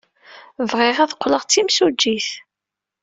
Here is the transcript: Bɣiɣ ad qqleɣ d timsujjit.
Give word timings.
Bɣiɣ 0.69 0.97
ad 1.03 1.13
qqleɣ 1.17 1.43
d 1.43 1.49
timsujjit. 1.51 2.29